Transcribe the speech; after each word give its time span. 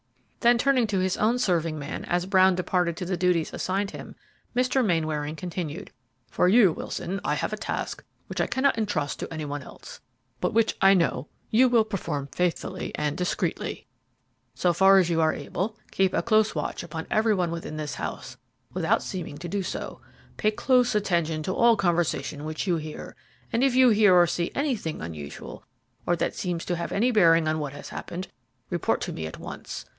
Then 0.39 0.57
turning 0.57 0.87
to 0.87 0.97
his 0.97 1.17
own 1.17 1.37
serving 1.37 1.77
man, 1.77 2.03
as 2.05 2.25
Brown 2.25 2.55
departed 2.55 2.97
to 2.97 3.05
the 3.05 3.15
duties 3.15 3.53
assigned 3.53 3.91
him, 3.91 4.15
Mr. 4.55 4.83
Mainwaring 4.83 5.35
continued, 5.35 5.91
"'For 6.31 6.47
you, 6.47 6.71
Wilson, 6.71 7.19
I 7.23 7.35
have 7.35 7.53
a 7.53 7.57
task 7.57 8.03
which 8.25 8.41
I 8.41 8.47
cannot 8.47 8.79
intrust 8.79 9.19
to 9.19 9.31
any 9.31 9.45
one 9.45 9.61
else, 9.61 10.01
but 10.39 10.55
which 10.55 10.75
I 10.81 10.95
know 10.95 11.27
you 11.51 11.69
will 11.69 11.83
perform 11.85 12.25
faithfully 12.25 12.91
and 12.95 13.15
discreetly; 13.15 13.85
so 14.55 14.73
far 14.73 14.97
as 14.97 15.11
you 15.11 15.21
are 15.21 15.35
able, 15.35 15.77
keep 15.91 16.15
a 16.15 16.23
close 16.23 16.55
watch 16.55 16.81
upon 16.81 17.05
every 17.11 17.35
one 17.35 17.51
within 17.51 17.77
this 17.77 17.93
house, 17.93 18.37
without 18.73 19.03
seeming 19.03 19.37
to 19.37 19.47
do 19.47 19.61
so; 19.61 20.01
pay 20.37 20.49
close 20.49 20.95
attention 20.95 21.43
to 21.43 21.53
all 21.53 21.75
conversation 21.77 22.43
which 22.45 22.65
you 22.65 22.77
hear, 22.77 23.15
and 23.53 23.63
if 23.63 23.75
you 23.75 23.89
hear 23.89 24.15
or 24.15 24.25
see 24.25 24.49
anything 24.55 24.99
unusual, 24.99 25.63
or 26.07 26.15
that 26.15 26.33
seems 26.33 26.65
to 26.65 26.75
have 26.75 26.91
any 26.91 27.11
bearing 27.11 27.47
on 27.47 27.59
what 27.59 27.73
has 27.73 27.91
occurred, 27.91 28.29
report 28.71 28.99
to 29.01 29.13
me 29.13 29.27
at 29.27 29.37
once. 29.37 29.85